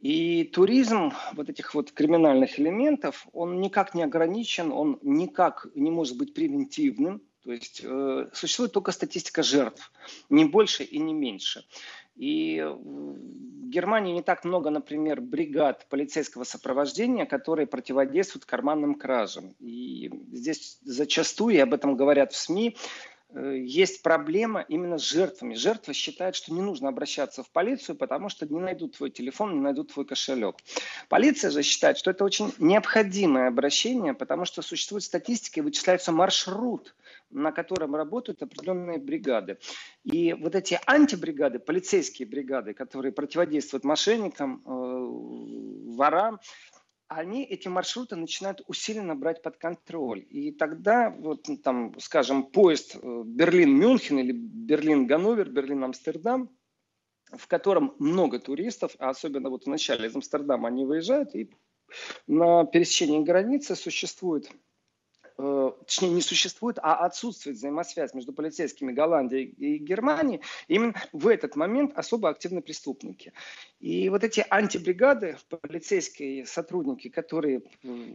И 0.00 0.42
туризм 0.42 1.12
вот 1.34 1.48
этих 1.48 1.72
вот 1.72 1.92
криминальных 1.92 2.58
элементов, 2.58 3.28
он 3.32 3.60
никак 3.60 3.94
не 3.94 4.02
ограничен, 4.02 4.72
он 4.72 4.98
никак 5.02 5.68
не 5.76 5.92
может 5.92 6.18
быть 6.18 6.34
превентивным. 6.34 7.22
То 7.44 7.52
есть 7.52 7.80
э, 7.84 8.28
существует 8.32 8.72
только 8.72 8.90
статистика 8.90 9.44
жертв, 9.44 9.92
не 10.28 10.46
больше 10.46 10.82
и 10.82 10.98
не 10.98 11.14
меньше. 11.14 11.64
И 12.20 12.62
в 12.62 13.70
Германии 13.70 14.12
не 14.12 14.22
так 14.22 14.44
много, 14.44 14.68
например, 14.68 15.22
бригад 15.22 15.86
полицейского 15.88 16.44
сопровождения, 16.44 17.24
которые 17.24 17.66
противодействуют 17.66 18.44
карманным 18.44 18.94
кражам. 18.94 19.54
И 19.58 20.10
здесь 20.30 20.78
зачастую, 20.82 21.54
и 21.54 21.60
об 21.60 21.72
этом 21.72 21.96
говорят 21.96 22.34
в 22.34 22.36
СМИ, 22.36 22.76
э, 23.30 23.56
есть 23.58 24.02
проблема 24.02 24.60
именно 24.68 24.98
с 24.98 25.08
жертвами. 25.08 25.54
Жертва 25.54 25.94
считает, 25.94 26.34
что 26.34 26.52
не 26.52 26.60
нужно 26.60 26.90
обращаться 26.90 27.42
в 27.42 27.48
полицию, 27.48 27.96
потому 27.96 28.28
что 28.28 28.46
не 28.46 28.60
найдут 28.60 28.98
твой 28.98 29.08
телефон, 29.08 29.54
не 29.54 29.60
найдут 29.60 29.94
твой 29.94 30.04
кошелек. 30.04 30.56
Полиция 31.08 31.50
же 31.50 31.62
считает, 31.62 31.96
что 31.96 32.10
это 32.10 32.22
очень 32.22 32.52
необходимое 32.58 33.48
обращение, 33.48 34.12
потому 34.12 34.44
что 34.44 34.60
существует 34.60 35.04
статистика 35.04 35.60
и 35.60 35.62
вычисляется 35.62 36.12
маршрут 36.12 36.94
на 37.30 37.52
котором 37.52 37.94
работают 37.94 38.42
определенные 38.42 38.98
бригады. 38.98 39.58
И 40.04 40.32
вот 40.32 40.54
эти 40.54 40.78
антибригады, 40.86 41.58
полицейские 41.58 42.28
бригады, 42.28 42.74
которые 42.74 43.12
противодействуют 43.12 43.84
мошенникам, 43.84 44.62
э, 44.64 45.96
ворам, 45.96 46.40
они 47.08 47.44
эти 47.44 47.66
маршруты 47.66 48.14
начинают 48.16 48.62
усиленно 48.68 49.16
брать 49.16 49.42
под 49.42 49.56
контроль. 49.56 50.24
И 50.30 50.52
тогда, 50.52 51.10
вот, 51.10 51.48
там, 51.62 51.98
скажем, 51.98 52.44
поезд 52.44 52.96
э, 52.96 53.22
Берлин-Мюнхен 53.24 54.18
или 54.18 54.32
Берлин-Ганновер, 54.32 55.50
Берлин-Амстердам, 55.50 56.50
в 57.32 57.46
котором 57.46 57.94
много 57.98 58.38
туристов, 58.38 58.94
а 58.98 59.10
особенно 59.10 59.50
вот 59.50 59.64
в 59.64 59.68
начале 59.68 60.08
из 60.08 60.16
Амстердама 60.16 60.68
они 60.68 60.84
выезжают, 60.84 61.34
и 61.34 61.50
на 62.26 62.64
пересечении 62.64 63.20
границы 63.20 63.74
существует 63.74 64.50
Э, 65.42 65.72
точнее, 65.90 66.10
не 66.10 66.22
существует, 66.22 66.78
а 66.80 67.04
отсутствует 67.04 67.56
взаимосвязь 67.56 68.14
между 68.14 68.32
полицейскими 68.32 68.92
Голландии 68.92 69.42
и 69.42 69.76
Германии, 69.78 70.40
именно 70.68 70.94
в 71.12 71.26
этот 71.26 71.56
момент 71.56 71.98
особо 71.98 72.28
активны 72.28 72.62
преступники. 72.62 73.32
И 73.80 74.08
вот 74.08 74.22
эти 74.22 74.46
антибригады, 74.48 75.36
полицейские 75.48 76.46
сотрудники, 76.46 77.08
которые 77.08 77.62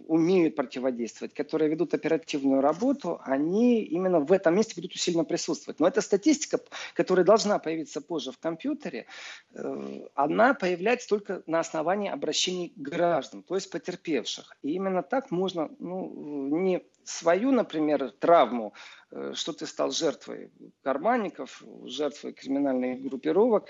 умеют 0.07 0.55
противодействовать, 0.55 1.33
которые 1.33 1.69
ведут 1.69 1.93
оперативную 1.93 2.61
работу, 2.61 3.19
они 3.25 3.83
именно 3.83 4.21
в 4.21 4.31
этом 4.31 4.55
месте 4.55 4.75
будут 4.75 4.93
усиленно 4.93 5.25
присутствовать. 5.25 5.81
Но 5.81 5.87
эта 5.89 5.99
статистика, 5.99 6.61
которая 6.93 7.25
должна 7.25 7.59
появиться 7.59 7.99
позже 7.99 8.31
в 8.31 8.37
компьютере, 8.37 9.05
э, 9.53 10.07
она 10.13 10.53
появляется 10.53 11.09
только 11.09 11.43
на 11.45 11.59
основании 11.59 12.09
обращений 12.09 12.71
граждан, 12.77 13.43
то 13.43 13.55
есть 13.55 13.69
потерпевших. 13.69 14.55
И 14.61 14.71
именно 14.71 15.03
так 15.03 15.29
можно 15.29 15.69
ну, 15.79 16.47
не 16.57 16.81
свою, 17.05 17.51
например, 17.65 18.11
травму, 18.19 18.73
э, 19.11 19.33
что 19.35 19.51
ты 19.53 19.65
стал 19.65 19.91
жертвой 19.91 20.51
карманников, 20.83 21.63
жертвой 21.85 22.33
криминальных 22.33 23.01
группировок, 23.01 23.67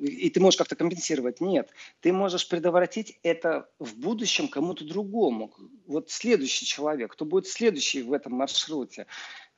и 0.00 0.30
ты 0.30 0.40
можешь 0.40 0.58
как-то 0.58 0.76
компенсировать. 0.76 1.40
Нет, 1.40 1.70
ты 2.00 2.12
можешь 2.12 2.48
предотвратить 2.48 3.18
это 3.22 3.68
в 3.78 3.94
будущем 3.96 4.48
кому-то 4.48 4.84
другому. 4.84 5.52
Вот 5.86 6.10
следующий 6.10 6.66
человек, 6.66 7.12
кто 7.12 7.24
будет 7.24 7.46
следующий 7.46 8.02
в 8.02 8.12
этом 8.12 8.32
маршруте, 8.32 9.06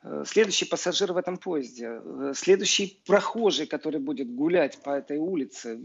э, 0.03 0.23
следующий 0.25 0.65
пассажир 0.65 1.13
в 1.13 1.17
этом 1.17 1.37
поезде, 1.37 2.01
э, 2.03 2.33
следующий 2.35 3.01
прохожий, 3.05 3.67
который 3.67 3.99
будет 3.99 4.33
гулять 4.35 4.77
по 4.83 4.91
этой 4.91 5.17
улице. 5.17 5.79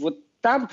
Вот 0.00 0.18
там 0.40 0.68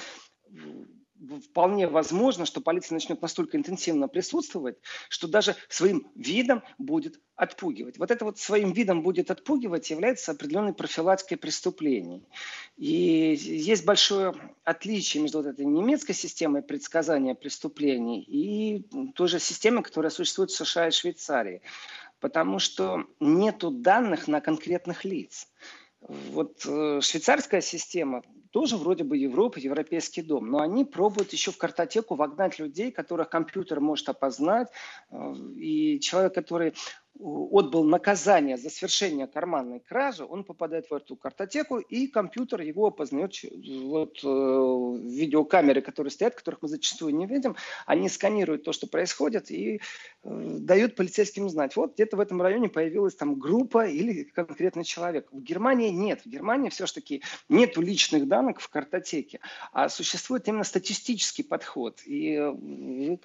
вполне 1.50 1.88
возможно, 1.88 2.46
что 2.46 2.62
полиция 2.62 2.96
начнет 2.96 3.22
настолько 3.22 3.58
интенсивно 3.58 4.08
присутствовать, 4.08 4.78
что 5.10 5.28
даже 5.28 5.56
своим 5.70 6.08
видом 6.16 6.64
будет 6.78 7.20
отпугивать. 7.36 7.98
Вот 7.98 8.12
это 8.12 8.26
вот 8.26 8.40
своим 8.40 8.72
видом 8.72 9.02
будет 9.04 9.32
отпугивать 9.32 9.90
является 9.90 10.32
определенной 10.32 10.74
профилактикой 10.74 11.38
преступлений. 11.38 12.24
И 12.78 13.36
есть 13.40 13.86
большое 13.86 14.34
отличие 14.64 15.24
между 15.24 15.40
вот 15.40 15.48
этой 15.48 15.66
немецкой 15.66 16.14
системой 16.14 16.62
предсказания 16.62 17.36
преступлений 17.36 18.22
и 18.22 18.86
той 19.16 19.28
же 19.28 19.40
системой, 19.40 19.84
которая 19.84 20.12
существует 20.12 20.52
в 20.52 20.56
США 20.56 20.88
и 20.88 20.92
Швейцарии. 20.92 21.62
Потому 22.20 22.60
что 22.60 23.06
нет 23.20 23.64
данных 23.82 24.28
на 24.28 24.42
конкретных 24.42 25.06
лиц. 25.06 25.48
Вот 26.02 26.64
э, 26.66 27.00
швейцарская 27.02 27.62
система 27.62 28.24
тоже 28.52 28.78
вроде 28.78 29.04
бы 29.04 29.18
Европа, 29.18 29.60
европейский 29.60 30.22
дом, 30.22 30.52
но 30.52 30.60
они 30.60 30.86
пробуют 30.86 31.34
еще 31.34 31.52
в 31.52 31.58
картотеку 31.58 32.16
вогнать 32.16 32.60
людей, 32.60 32.92
которых 32.92 33.30
компьютер 33.30 33.80
может 33.80 34.10
опознать, 34.10 34.68
э, 35.10 35.34
и 35.56 36.00
человек, 36.00 36.36
который 36.36 36.74
отбыл 37.22 37.84
наказание 37.84 38.58
за 38.58 38.70
совершение 38.70 39.28
карманной 39.28 39.80
кражи, 39.80 40.26
он 40.26 40.44
попадает 40.44 40.90
в 40.90 40.94
эту 40.94 41.16
картотеку, 41.16 41.78
и 41.78 42.08
компьютер 42.08 42.62
его 42.62 42.88
опознает. 42.88 43.34
Вот 43.84 44.20
э, 44.24 44.28
видеокамеры, 44.28 45.82
которые 45.82 46.12
стоят, 46.12 46.36
которых 46.36 46.62
мы 46.64 46.68
зачастую 46.68 47.16
не 47.16 47.26
видим, 47.28 47.56
они 47.86 48.10
сканируют 48.10 48.64
то, 48.64 48.74
что 48.74 48.88
происходит, 48.88 49.52
и 49.52 49.82
э, 50.24 50.58
дают 50.60 50.96
полицейским 50.96 51.50
знать. 51.50 51.76
Вот 51.76 51.94
где-то 51.94 52.18
в 52.18 52.20
этом 52.20 52.42
районе 52.42 52.70
появилась 52.70 53.16
там 53.16 53.36
группа 53.40 53.88
или 53.88 54.24
конкретный 54.24 54.84
человек. 54.84 55.28
В 55.32 55.42
Германии 55.42 55.90
нет. 55.90 56.22
В 56.26 56.30
Германии 56.30 56.70
все-таки 56.70 57.22
нет 57.50 57.78
личных 57.78 58.28
данных 58.28 58.62
в 58.62 58.70
картотеке, 58.70 59.40
а 59.72 59.90
существует 59.90 60.48
именно 60.48 60.64
статистический 60.64 61.44
подход. 61.44 62.02
И 62.06 62.34
э, 62.34 62.52
вы 62.52 63.20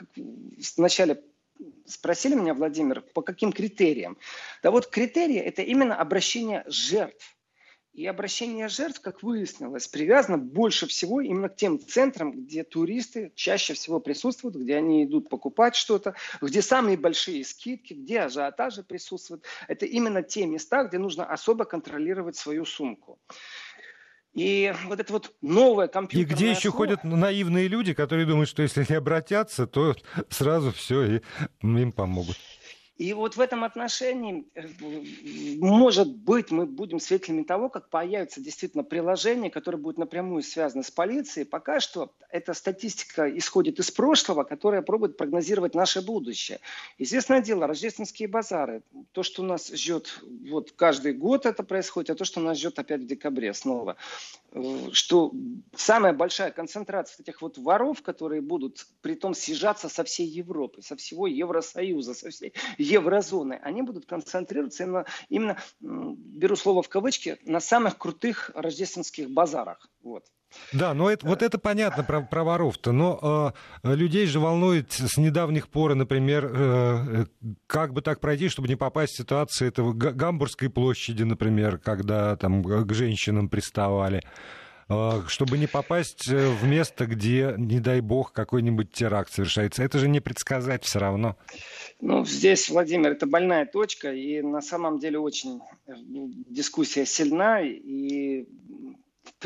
вначале 0.77 1.23
спросили 1.87 2.35
меня, 2.35 2.55
Владимир, 2.55 3.01
по 3.01 3.23
каким 3.23 3.53
критериям? 3.53 4.17
Да 4.63 4.71
вот 4.71 4.89
критерии– 4.89 5.37
это 5.39 5.63
именно 5.63 5.97
обращение 5.97 6.65
жертв. 6.67 7.37
И 7.97 8.05
обращение 8.05 8.69
жертв, 8.69 9.01
как 9.01 9.23
выяснилось, 9.23 9.89
привязано 9.89 10.37
больше 10.37 10.87
всего 10.87 11.23
именно 11.23 11.49
к 11.49 11.57
тем 11.57 11.81
центрам, 11.81 12.31
где 12.31 12.63
туристы 12.63 13.33
чаще 13.35 13.73
всего 13.73 14.01
присутствуют, 14.01 14.55
где 14.55 14.77
они 14.77 15.05
идут 15.05 15.31
покупать 15.31 15.75
что-то, 15.75 16.15
где 16.43 16.61
самые 16.61 16.99
большие 16.99 17.43
скидки, 17.43 17.95
где 17.95 18.21
ажиотажи 18.21 18.83
присутствуют. 18.83 19.45
Это 19.67 19.87
именно 19.87 20.23
те 20.23 20.45
места, 20.45 20.85
где 20.85 20.99
нужно 20.99 21.25
особо 21.25 21.65
контролировать 21.65 22.37
свою 22.37 22.67
сумку. 22.67 23.19
И 24.37 24.71
вот 24.85 25.01
это 25.01 25.11
вот 25.15 25.33
новое 25.41 25.89
компьютерное 25.89 26.31
И 26.31 26.37
где 26.37 26.51
еще 26.51 26.71
слово... 26.71 26.77
ходят 26.77 27.05
наивные 27.05 27.69
люди, 27.69 27.95
которые 27.95 28.27
думают, 28.27 28.51
что 28.51 28.61
если 28.61 28.85
они 28.87 28.95
обратятся, 28.95 29.67
то 29.67 29.97
сразу 30.29 30.73
все, 30.73 31.05
и 31.05 31.21
им 31.63 31.91
помогут. 31.91 32.37
И 32.97 33.13
вот 33.13 33.37
в 33.37 33.41
этом 33.41 33.63
отношении, 33.63 34.47
э, 34.55 34.67
может 35.59 36.09
быть, 36.17 36.51
мы 36.51 36.65
будем 36.65 36.99
свидетелями 36.99 37.43
того, 37.43 37.69
как 37.69 37.91
появится 37.91 38.41
действительно 38.41 38.85
приложение, 38.85 39.51
которое 39.51 39.77
будет 39.77 39.99
напрямую 39.99 40.43
связано 40.43 40.83
с 40.83 40.91
полицией. 40.91 41.47
Пока 41.47 41.81
что 41.81 42.13
эта 42.31 42.55
статистика 42.55 43.29
исходит 43.37 43.79
из 43.79 43.91
прошлого, 43.91 44.45
которая 44.45 44.81
пробует 44.81 45.19
прогнозировать 45.19 45.75
наше 45.75 46.01
будущее. 46.01 46.61
Известное 46.97 47.43
дело, 47.43 47.67
рождественские 47.67 48.29
базары. 48.29 48.83
То, 49.13 49.23
что 49.23 49.43
нас 49.43 49.69
ждет 49.69 50.21
вот 50.49 50.73
каждый 50.73 51.13
год 51.13 51.45
это 51.45 51.63
происходит, 51.63 52.11
а 52.11 52.15
то, 52.15 52.25
что 52.25 52.41
нас 52.41 52.59
ждет 52.59 52.79
опять 52.79 53.03
в 53.03 53.07
декабре 53.07 53.53
снова. 53.53 53.97
Э, 54.53 54.89
что 54.93 55.33
самая 55.75 56.15
большая 56.15 56.51
концентрация 56.51 57.23
этих 57.23 57.43
вот 57.43 57.59
воров, 57.59 58.01
которые 58.01 58.41
будут 58.41 58.87
при 59.03 59.15
том 59.15 59.35
съезжаться 59.35 59.91
со 59.91 60.03
всей 60.05 60.27
Европы, 60.27 60.81
со 60.81 60.97
всего 60.97 61.27
Евросоюза, 61.27 62.15
со 62.15 62.31
всей 62.31 62.55
еврозоны, 62.91 63.61
они 63.63 63.83
будут 63.83 64.07
концентрироваться 64.07 64.85
именно, 64.85 65.05
именно 65.29 65.57
беру 65.81 66.57
слово 66.57 66.83
в 66.83 66.89
кавычки, 66.89 67.39
на 67.45 67.61
самых 67.61 67.99
крутых 67.99 68.51
рождественских 68.55 69.31
базарах. 69.31 69.89
Вот. 70.03 70.25
Да, 70.73 70.95
но 70.95 71.11
это, 71.11 71.27
вот 71.27 71.43
это 71.43 71.59
понятно 71.59 72.05
про, 72.05 72.23
про 72.23 72.45
воров-то, 72.45 72.93
но 72.93 73.53
э, 73.83 73.95
людей 73.95 74.27
же 74.27 74.41
волнует 74.41 74.93
с 74.93 75.17
недавних 75.17 75.69
пор, 75.69 75.95
например, 75.95 76.51
э, 76.53 77.27
как 77.67 77.93
бы 77.93 78.01
так 78.01 78.21
пройти, 78.21 78.49
чтобы 78.49 78.69
не 78.69 78.77
попасть 78.77 79.15
в 79.15 79.19
ситуацию 79.19 79.69
этого 79.69 79.93
Гамбургской 79.93 80.71
площади, 80.71 81.25
например, 81.25 81.79
когда 81.79 82.37
там 82.37 82.63
к 82.63 82.93
женщинам 82.95 83.49
приставали. 83.49 84.23
Э, 84.89 85.23
чтобы 85.29 85.59
не 85.59 85.67
попасть 85.67 86.29
в 86.29 86.65
место, 86.67 87.07
где, 87.07 87.55
не 87.57 87.81
дай 87.81 88.01
бог, 88.01 88.33
какой-нибудь 88.33 88.93
теракт 88.93 89.33
совершается. 89.33 89.83
Это 89.83 89.99
же 89.99 90.09
не 90.09 90.21
предсказать 90.21 90.85
все 90.85 90.99
равно. 90.99 91.37
Ну, 92.01 92.25
здесь, 92.25 92.69
Владимир, 92.69 93.13
это 93.13 93.27
больная 93.27 93.67
точка, 93.67 94.13
и 94.13 94.43
на 94.43 94.61
самом 94.61 94.99
деле 94.99 95.19
очень 95.19 95.61
дискуссия 95.87 97.07
сильна, 97.07 97.63
и 97.63 98.47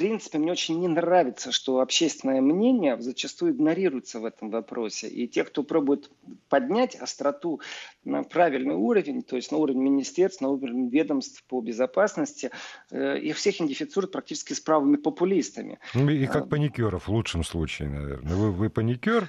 принципе, 0.00 0.38
мне 0.38 0.52
очень 0.52 0.80
не 0.80 0.88
нравится, 0.88 1.52
что 1.52 1.80
общественное 1.80 2.40
мнение 2.40 2.98
зачастую 2.98 3.52
игнорируется 3.52 4.18
в 4.18 4.24
этом 4.24 4.48
вопросе. 4.48 5.08
И 5.08 5.28
те, 5.28 5.44
кто 5.44 5.62
пробует 5.62 6.10
поднять 6.48 6.94
остроту 6.94 7.60
на 8.02 8.22
правильный 8.22 8.76
уровень, 8.76 9.22
то 9.22 9.36
есть 9.36 9.52
на 9.52 9.58
уровень 9.58 9.82
министерств, 9.82 10.40
на 10.40 10.48
уровень 10.48 10.88
ведомств 10.88 11.44
по 11.46 11.60
безопасности, 11.60 12.50
э, 12.90 13.18
их 13.18 13.36
всех 13.36 13.56
идентифицируют 13.56 14.10
практически 14.10 14.54
с 14.54 14.60
правыми 14.60 14.96
популистами. 14.96 15.78
Ну, 15.92 16.08
и 16.08 16.26
как 16.26 16.44
а, 16.44 16.46
паникеров 16.46 17.08
в 17.08 17.12
лучшем 17.12 17.44
случае, 17.44 17.90
наверное. 17.90 18.34
Вы, 18.34 18.52
вы 18.52 18.70
паникер, 18.70 19.28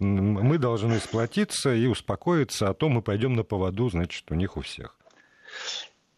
мы 0.00 0.58
должны 0.58 0.98
сплотиться 0.98 1.72
и 1.72 1.86
успокоиться, 1.86 2.68
а 2.68 2.74
то 2.74 2.88
мы 2.88 3.00
пойдем 3.00 3.34
на 3.34 3.44
поводу, 3.44 3.88
значит, 3.88 4.28
у 4.32 4.34
них 4.34 4.56
у 4.56 4.62
всех. 4.62 4.96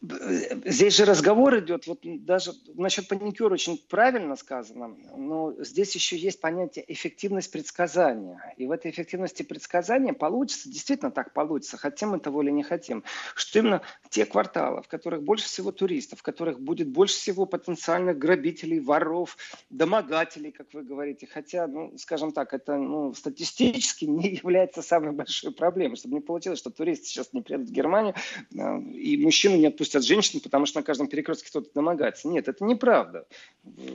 Здесь 0.02 0.96
же 0.96 1.04
разговор 1.04 1.60
идет, 1.60 1.86
вот 1.86 2.00
даже 2.02 2.54
насчет 2.74 3.06
паникюра 3.06 3.54
очень 3.54 3.80
правильно 3.88 4.34
сказано, 4.34 4.96
но 5.16 5.54
здесь 5.60 5.94
еще 5.94 6.16
есть 6.16 6.40
понятие 6.40 6.84
эффективность 6.88 7.52
предсказания. 7.52 8.54
И 8.56 8.66
в 8.66 8.72
этой 8.72 8.90
эффективности 8.90 9.44
предсказания 9.44 10.12
получится, 10.12 10.68
действительно 10.68 11.12
так 11.12 11.32
получится, 11.32 11.76
хотим 11.76 12.10
мы 12.10 12.18
того 12.18 12.42
или 12.42 12.50
не 12.50 12.64
хотим, 12.64 13.04
что 13.36 13.60
именно 13.60 13.82
те 14.10 14.26
кварталы, 14.26 14.82
в 14.82 14.88
которых 14.88 15.22
больше 15.22 15.44
всего 15.44 15.70
туристов, 15.70 16.18
в 16.18 16.22
которых 16.22 16.58
будет 16.58 16.88
больше 16.88 17.14
всего 17.14 17.46
потенциальных 17.46 18.18
грабителей, 18.18 18.80
воров, 18.80 19.36
домогателей, 19.70 20.50
как 20.50 20.74
вы 20.74 20.82
говорите, 20.82 21.28
хотя, 21.32 21.68
ну, 21.68 21.96
скажем 21.96 22.32
так, 22.32 22.54
это 22.54 22.76
ну, 22.76 23.14
статистически 23.14 24.06
не 24.06 24.30
является 24.30 24.82
самой 24.82 25.12
большой 25.12 25.52
проблемой, 25.52 25.94
чтобы 25.94 26.16
не 26.16 26.20
получилось, 26.20 26.58
что 26.58 26.70
туристы 26.70 27.06
сейчас 27.06 27.32
не 27.32 27.40
приедут 27.40 27.68
в 27.68 27.72
Германию, 27.72 28.16
а, 28.58 28.78
и 28.78 29.16
мужчины 29.16 29.58
не 29.58 29.66
отпустят 29.66 29.91
от 29.94 30.04
женщин, 30.04 30.40
потому 30.40 30.66
что 30.66 30.80
на 30.80 30.84
каждом 30.84 31.08
перекрестке 31.08 31.48
кто-то 31.48 31.70
домогается. 31.74 32.28
Нет, 32.28 32.48
это 32.48 32.64
неправда. 32.64 33.26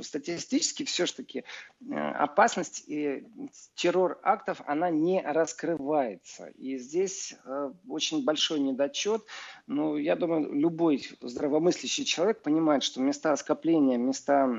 Статистически 0.01 0.83
все-таки 0.83 1.43
э, 1.89 1.93
опасность 1.93 2.83
и 2.87 3.27
террор 3.75 4.19
актов, 4.23 4.61
она 4.65 4.89
не 4.89 5.21
раскрывается. 5.21 6.47
И 6.57 6.77
здесь 6.77 7.35
э, 7.45 7.71
очень 7.87 8.23
большой 8.23 8.59
недочет. 8.59 9.23
Но 9.67 9.97
я 9.97 10.15
думаю, 10.15 10.53
любой 10.53 11.07
здравомыслящий 11.21 12.05
человек 12.05 12.41
понимает, 12.41 12.83
что 12.83 13.01
места 13.01 13.35
скопления, 13.37 13.97
места 13.97 14.49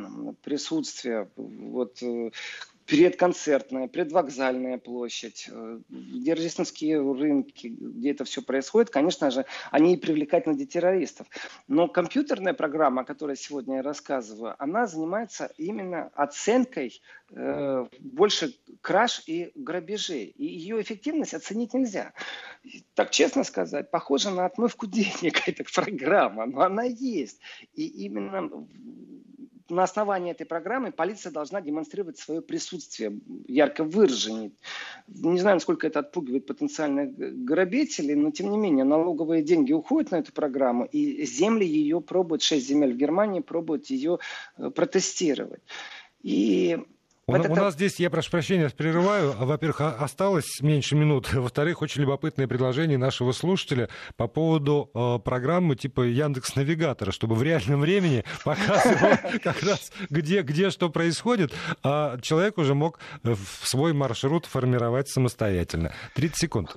присутствия, 0.43 1.31
вот, 1.37 2.03
э, 2.03 2.31
предконцертная, 2.89 3.87
предвокзальная 3.87 4.79
площадь, 4.79 5.47
э, 5.53 5.81
где 5.91 6.33
рождественские 6.33 7.01
рынки, 7.01 7.67
где 7.67 8.13
это 8.13 8.25
все 8.25 8.41
происходит, 8.41 8.89
конечно 8.89 9.31
же, 9.31 9.45
они 9.71 9.93
и 9.93 9.99
привлекательны 9.99 10.57
для 10.57 10.65
террористов. 10.65 11.27
Но 11.69 11.87
компьютерная 11.89 12.55
программа, 12.55 13.03
о 13.03 13.05
которой 13.05 13.37
сегодня 13.37 13.77
я 13.77 13.83
рассказываю, 13.83 14.55
она 14.59 14.87
занимается 14.87 15.53
именно 15.59 16.11
оценкой 16.15 17.03
э, 17.31 17.87
больше 18.01 18.55
краж 18.81 19.23
и 19.27 19.53
грабежей. 19.55 20.25
И 20.25 20.47
ее 20.47 20.81
эффективность 20.81 21.35
оценить 21.35 21.75
нельзя. 21.75 22.15
Так 22.95 23.11
честно 23.11 23.45
сказать, 23.45 23.91
похоже 23.91 24.31
на 24.31 24.47
отмывку 24.47 24.87
денег 24.91 25.47
эта 25.47 25.63
программа, 25.63 26.47
но 26.47 26.63
она 26.63 26.85
есть. 26.85 27.39
И 27.75 27.87
именно 27.87 28.67
на 29.71 29.83
основании 29.83 30.33
этой 30.33 30.47
программы 30.47 30.93
полиция 30.93 31.33
должна 31.33 31.61
демонстрировать 31.61 32.19
свое 32.19 32.41
присутствие, 32.41 33.19
ярко 33.47 33.85
выраженное. 33.85 34.53
Не 35.07 35.39
знаю, 35.39 35.57
насколько 35.57 35.87
это 35.87 36.01
отпугивает 36.01 36.47
потенциальных 36.47 37.17
грабителей, 37.17 38.15
но 38.15 38.31
тем 38.31 38.51
не 38.51 38.59
менее 38.59 38.85
налоговые 38.85 39.43
деньги 39.43 39.73
уходят 39.73 40.11
на 40.11 40.17
эту 40.17 40.33
программу, 40.33 40.85
и 40.85 41.25
земли 41.25 41.67
ее 41.67 42.01
пробуют, 42.01 42.43
шесть 42.43 42.67
земель 42.69 42.95
в 42.95 42.97
Германии 42.97 43.41
пробуют 43.41 43.87
ее 43.87 44.19
э, 44.57 44.71
протестировать. 44.71 45.63
И 46.23 46.79
у, 47.29 47.53
у 47.53 47.55
нас 47.55 47.75
здесь, 47.75 48.01
я 48.01 48.09
прошу 48.09 48.31
прощения, 48.31 48.71
прерываю. 48.71 49.33
Во-первых, 49.39 49.81
осталось 49.81 50.61
меньше 50.63 50.97
минут. 50.97 51.33
Во-вторых, 51.33 51.83
очень 51.83 52.03
любопытное 52.03 52.49
предложение 52.49 52.97
нашего 52.97 53.33
слушателя 53.33 53.89
по 54.17 54.27
поводу 54.27 54.91
э, 54.95 55.19
программы 55.23 55.77
типа 55.77 56.03
Яндекс 56.03 56.57
Навигатора, 56.57 57.13
чтобы 57.13 57.35
в 57.35 57.43
реальном 57.43 57.81
времени 57.81 58.25
показывал 58.45 59.17
как 59.43 59.63
раз 59.63 59.93
где, 60.09 60.43
где 60.43 60.71
что 60.71 60.89
происходит, 60.89 61.53
а 61.83 62.19
человек 62.21 62.57
уже 62.57 62.75
мог 62.75 62.99
э, 63.25 63.35
свой 63.63 63.93
маршрут 63.93 64.47
формировать 64.47 65.09
самостоятельно. 65.09 65.93
30 66.15 66.37
секунд. 66.39 66.77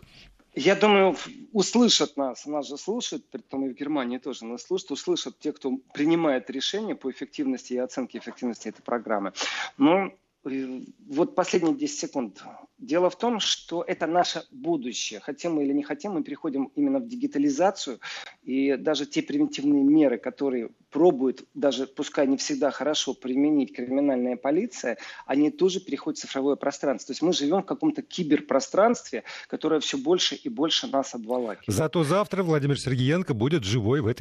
Я 0.54 0.76
думаю, 0.76 1.16
услышат 1.54 2.18
нас, 2.18 2.46
нас 2.46 2.68
же 2.68 2.76
слушают, 2.76 3.26
при 3.30 3.40
том 3.40 3.66
и 3.66 3.70
в 3.70 3.74
Германии 3.74 4.18
тоже 4.18 4.44
нас 4.44 4.64
слушают, 4.64 4.92
услышат 4.92 5.40
те, 5.40 5.54
кто 5.54 5.72
принимает 5.94 6.50
решения 6.50 6.94
по 6.94 7.10
эффективности 7.10 7.74
и 7.74 7.78
оценке 7.78 8.18
эффективности 8.18 8.68
этой 8.68 8.82
программы. 8.82 9.32
Но 9.78 10.12
вот 10.44 11.36
последние 11.36 11.76
10 11.76 12.00
секунд. 12.00 12.44
Дело 12.78 13.12
в 13.12 13.18
том, 13.18 13.40
что 13.40 13.84
это 13.84 14.08
наше 14.08 14.44
будущее. 14.52 15.20
Хотим 15.20 15.54
мы 15.54 15.64
или 15.64 15.74
не 15.74 15.84
хотим, 15.84 16.14
мы 16.14 16.24
переходим 16.24 16.72
именно 16.76 17.00
в 17.00 17.08
дигитализацию. 17.08 18.00
И 18.42 18.76
даже 18.76 19.06
те 19.06 19.22
превентивные 19.22 19.84
меры, 19.84 20.18
которые 20.18 20.72
пробует, 20.90 21.44
даже 21.54 21.86
пускай 21.86 22.26
не 22.26 22.38
всегда 22.38 22.72
хорошо 22.72 23.14
применить 23.14 23.76
криминальная 23.76 24.36
полиция, 24.36 24.98
они 25.28 25.52
тоже 25.52 25.80
переходят 25.80 26.18
в 26.18 26.22
цифровое 26.22 26.56
пространство. 26.56 27.08
То 27.08 27.12
есть 27.12 27.22
мы 27.22 27.34
живем 27.34 27.62
в 27.62 27.66
каком-то 27.66 28.02
киберпространстве, 28.02 29.24
которое 29.48 29.80
все 29.80 29.98
больше 29.98 30.34
и 30.34 30.50
больше 30.50 30.88
нас 30.88 31.14
обволакивает. 31.14 31.64
Зато 31.68 32.04
завтра 32.04 32.42
Владимир 32.42 32.80
Сергеенко 32.80 33.36
будет 33.36 33.64
живой 33.64 34.02
в 34.02 34.08
этой 34.08 34.20